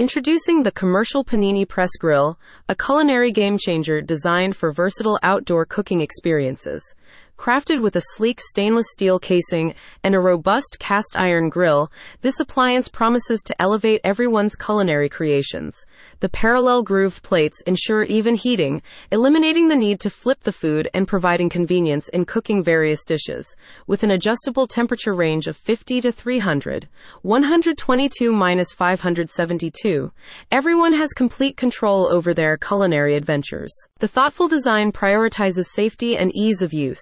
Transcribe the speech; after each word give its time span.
Introducing 0.00 0.62
the 0.62 0.72
commercial 0.72 1.22
Panini 1.22 1.68
Press 1.68 1.90
Grill, 1.98 2.38
a 2.70 2.74
culinary 2.74 3.30
game 3.30 3.58
changer 3.58 4.00
designed 4.00 4.56
for 4.56 4.72
versatile 4.72 5.18
outdoor 5.22 5.66
cooking 5.66 6.00
experiences. 6.00 6.94
Crafted 7.40 7.80
with 7.80 7.96
a 7.96 8.02
sleek 8.16 8.38
stainless 8.38 8.88
steel 8.90 9.18
casing 9.18 9.74
and 10.04 10.14
a 10.14 10.20
robust 10.20 10.76
cast 10.78 11.16
iron 11.16 11.48
grill, 11.48 11.90
this 12.20 12.38
appliance 12.38 12.86
promises 12.86 13.40
to 13.46 13.62
elevate 13.62 14.02
everyone's 14.04 14.54
culinary 14.54 15.08
creations. 15.08 15.86
The 16.18 16.28
parallel 16.28 16.82
grooved 16.82 17.22
plates 17.22 17.62
ensure 17.62 18.02
even 18.02 18.34
heating, 18.34 18.82
eliminating 19.10 19.68
the 19.68 19.74
need 19.74 20.00
to 20.00 20.10
flip 20.10 20.40
the 20.40 20.52
food 20.52 20.90
and 20.92 21.08
providing 21.08 21.48
convenience 21.48 22.10
in 22.10 22.26
cooking 22.26 22.62
various 22.62 23.06
dishes. 23.06 23.56
With 23.86 24.02
an 24.02 24.10
adjustable 24.10 24.66
temperature 24.66 25.14
range 25.14 25.46
of 25.46 25.56
50 25.56 26.02
to 26.02 26.12
300, 26.12 26.88
122 27.22 28.32
minus 28.34 28.74
572, 28.74 30.12
everyone 30.52 30.92
has 30.92 31.14
complete 31.14 31.56
control 31.56 32.06
over 32.12 32.34
their 32.34 32.58
culinary 32.58 33.14
adventures. 33.14 33.72
The 33.98 34.08
thoughtful 34.08 34.46
design 34.46 34.92
prioritizes 34.92 35.68
safety 35.68 36.18
and 36.18 36.36
ease 36.36 36.60
of 36.60 36.74
use. 36.74 37.00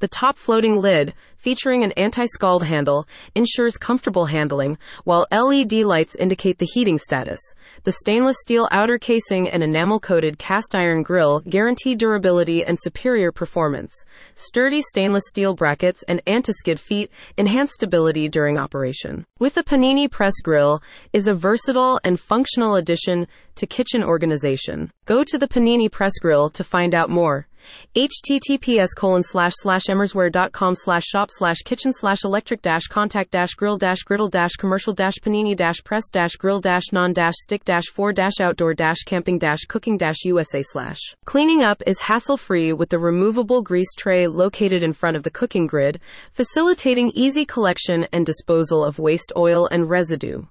The 0.00 0.08
top 0.08 0.38
floating 0.38 0.80
lid, 0.80 1.12
featuring 1.36 1.82
an 1.82 1.90
anti-scald 1.92 2.62
handle, 2.62 3.06
ensures 3.34 3.76
comfortable 3.76 4.26
handling, 4.26 4.78
while 5.02 5.26
LED 5.32 5.72
lights 5.72 6.14
indicate 6.14 6.58
the 6.58 6.68
heating 6.72 6.98
status. 6.98 7.40
The 7.82 7.90
stainless 7.90 8.36
steel 8.40 8.68
outer 8.70 8.98
casing 8.98 9.48
and 9.48 9.60
enamel-coated 9.60 10.38
cast 10.38 10.76
iron 10.76 11.02
grill 11.02 11.40
guarantee 11.40 11.96
durability 11.96 12.64
and 12.64 12.78
superior 12.78 13.32
performance. 13.32 13.92
Sturdy 14.36 14.82
stainless 14.82 15.24
steel 15.26 15.54
brackets 15.54 16.04
and 16.06 16.22
anti-skid 16.28 16.78
feet 16.78 17.10
enhance 17.36 17.72
stability 17.74 18.28
during 18.28 18.56
operation. 18.56 19.26
With 19.40 19.54
the 19.54 19.64
Panini 19.64 20.08
Press 20.08 20.34
Grill 20.44 20.80
is 21.12 21.26
a 21.26 21.34
versatile 21.34 21.98
and 22.04 22.20
functional 22.20 22.76
addition 22.76 23.26
to 23.56 23.66
kitchen 23.66 24.04
organization. 24.04 24.92
Go 25.06 25.24
to 25.24 25.38
the 25.38 25.48
Panini 25.48 25.90
Press 25.90 26.12
Grill 26.20 26.50
to 26.50 26.62
find 26.62 26.94
out 26.94 27.10
more 27.10 27.48
https 27.94 28.88
colon 28.96 29.22
slash 29.22 29.52
slash 29.56 29.84
emersware.com 29.88 30.74
slash 30.74 31.04
shop 31.04 31.30
slash 31.30 31.58
kitchen 31.64 31.92
slash 31.92 32.24
electric 32.24 32.62
dash 32.62 32.86
contact 32.86 33.30
dash 33.30 33.54
grill 33.54 33.78
dash 33.78 34.02
griddle 34.02 34.28
dash 34.28 34.52
commercial 34.52 34.92
dash 34.92 35.14
panini 35.24 35.56
dash 35.56 35.82
press 35.84 36.10
dash 36.10 36.36
grill 36.36 36.60
dash 36.60 36.92
non 36.92 37.12
dash 37.12 37.34
stick 37.36 37.64
dash 37.64 37.86
for 37.86 38.12
dash 38.12 38.40
outdoor 38.40 38.74
dash 38.74 38.98
camping 39.04 39.38
dash 39.38 39.60
cooking 39.68 39.96
dash 39.96 40.24
usa 40.24 40.62
slash 40.62 41.00
cleaning 41.24 41.62
up 41.62 41.82
is 41.86 42.00
hassle 42.00 42.36
free 42.36 42.72
with 42.72 42.88
the 42.90 42.98
removable 42.98 43.62
grease 43.62 43.94
tray 43.96 44.26
located 44.26 44.82
in 44.82 44.92
front 44.92 45.16
of 45.16 45.22
the 45.22 45.30
cooking 45.30 45.66
grid 45.66 46.00
facilitating 46.32 47.10
easy 47.14 47.44
collection 47.44 48.06
and 48.12 48.24
disposal 48.26 48.84
of 48.84 48.98
waste 48.98 49.32
oil 49.36 49.66
and 49.70 49.88
residue 49.88 50.42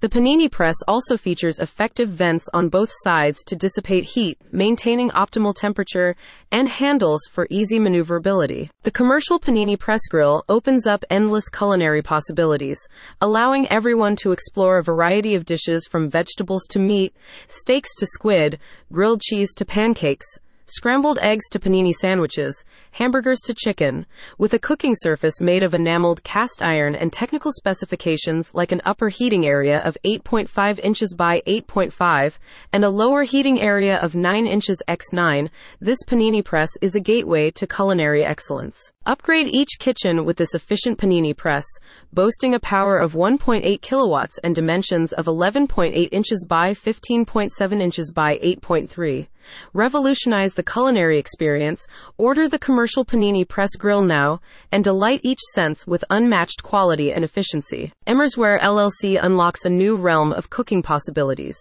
the 0.00 0.08
panini 0.08 0.50
press 0.50 0.76
also 0.86 1.16
features 1.16 1.58
effective 1.58 2.08
vents 2.08 2.48
on 2.52 2.68
both 2.68 2.90
sides 3.02 3.42
to 3.44 3.56
dissipate 3.56 4.04
heat, 4.04 4.38
maintaining 4.50 5.10
optimal 5.10 5.54
temperature, 5.54 6.14
and 6.50 6.68
handles 6.68 7.20
for 7.30 7.46
easy 7.50 7.78
maneuverability. 7.78 8.70
The 8.82 8.90
commercial 8.90 9.38
panini 9.38 9.78
press 9.78 10.00
grill 10.08 10.44
opens 10.48 10.86
up 10.86 11.04
endless 11.10 11.48
culinary 11.48 12.02
possibilities, 12.02 12.78
allowing 13.20 13.68
everyone 13.68 14.16
to 14.16 14.32
explore 14.32 14.78
a 14.78 14.82
variety 14.82 15.34
of 15.34 15.44
dishes 15.44 15.86
from 15.86 16.10
vegetables 16.10 16.66
to 16.70 16.78
meat, 16.78 17.14
steaks 17.46 17.94
to 17.96 18.06
squid, 18.06 18.58
grilled 18.92 19.20
cheese 19.20 19.54
to 19.54 19.64
pancakes 19.64 20.26
scrambled 20.66 21.18
eggs 21.20 21.48
to 21.50 21.58
panini 21.58 21.92
sandwiches, 21.92 22.64
hamburgers 22.92 23.40
to 23.40 23.54
chicken, 23.54 24.06
with 24.38 24.54
a 24.54 24.58
cooking 24.58 24.94
surface 24.96 25.40
made 25.40 25.62
of 25.62 25.74
enameled 25.74 26.22
cast 26.22 26.62
iron 26.62 26.94
and 26.94 27.12
technical 27.12 27.52
specifications 27.52 28.50
like 28.54 28.72
an 28.72 28.82
upper 28.84 29.08
heating 29.08 29.46
area 29.46 29.80
of 29.80 29.96
8.5 30.04 30.78
inches 30.80 31.14
by 31.14 31.42
8.5 31.46 32.38
and 32.72 32.84
a 32.84 32.90
lower 32.90 33.22
heating 33.22 33.60
area 33.60 33.96
of 33.98 34.14
9 34.14 34.46
inches 34.46 34.82
x 34.88 35.12
9. 35.12 35.50
This 35.80 35.98
panini 36.06 36.44
press 36.44 36.70
is 36.80 36.94
a 36.94 37.00
gateway 37.00 37.50
to 37.50 37.66
culinary 37.66 38.24
excellence. 38.24 38.92
Upgrade 39.04 39.48
each 39.48 39.78
kitchen 39.78 40.24
with 40.24 40.36
this 40.36 40.54
efficient 40.54 40.98
panini 40.98 41.36
press, 41.36 41.64
boasting 42.12 42.54
a 42.54 42.60
power 42.60 42.96
of 42.96 43.14
1.8 43.14 43.80
kilowatts 43.80 44.38
and 44.44 44.54
dimensions 44.54 45.12
of 45.12 45.26
11.8 45.26 46.08
inches 46.12 46.46
by 46.48 46.70
15.7 46.70 47.80
inches 47.80 48.12
by 48.12 48.38
8.3. 48.38 49.26
Revolutionize 49.72 50.54
the 50.54 50.62
culinary 50.62 51.18
experience, 51.18 51.86
order 52.18 52.48
the 52.48 52.58
commercial 52.58 53.04
panini 53.04 53.48
press 53.48 53.70
grill 53.76 54.02
now, 54.02 54.40
and 54.70 54.84
delight 54.84 55.20
each 55.22 55.40
sense 55.54 55.86
with 55.86 56.04
unmatched 56.10 56.62
quality 56.62 57.12
and 57.12 57.24
efficiency. 57.24 57.92
Emersware 58.06 58.60
LLC 58.60 59.18
unlocks 59.22 59.64
a 59.64 59.70
new 59.70 59.96
realm 59.96 60.32
of 60.32 60.50
cooking 60.50 60.82
possibilities 60.82 61.56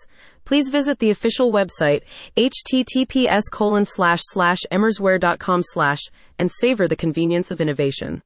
please 0.46 0.70
visit 0.70 1.00
the 1.00 1.10
official 1.10 1.52
website 1.52 2.02
https 2.36 3.44
colon 3.52 3.86
slash 3.86 4.20
slash 4.34 4.60
emersware.com 4.72 5.62
slash 5.64 6.02
and 6.40 6.52
savor 6.52 6.88
the 6.88 6.96
convenience 6.96 7.52
of 7.52 7.62
innovation. 7.62 8.20